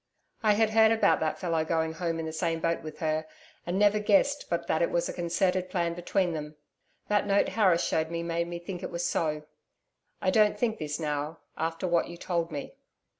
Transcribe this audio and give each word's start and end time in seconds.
I 0.41 0.53
had 0.53 0.71
heard 0.71 0.91
about 0.91 1.19
that 1.19 1.37
fellow 1.37 1.63
going 1.63 1.93
Home 1.93 2.17
in 2.19 2.25
the 2.25 2.33
same 2.33 2.59
boat 2.59 2.81
with 2.81 2.97
her, 3.01 3.27
and 3.67 3.77
never 3.77 3.99
guessed 3.99 4.47
but 4.49 4.65
that 4.65 4.81
it 4.81 4.89
was 4.89 5.07
a 5.07 5.13
concerted 5.13 5.69
plan 5.69 5.93
between 5.93 6.33
them. 6.33 6.55
That 7.07 7.27
note 7.27 7.49
Harris 7.49 7.83
showed 7.83 8.09
me 8.09 8.23
made 8.23 8.47
me 8.47 8.57
think 8.57 8.81
it 8.81 8.89
was 8.89 9.05
so. 9.05 9.43
I 10.19 10.31
don't 10.31 10.57
think 10.57 10.79
this 10.79 10.99
now 10.99 11.41
after 11.55 11.87
what 11.87 12.07
you 12.07 12.17
told 12.17 12.51
me. 12.51 12.73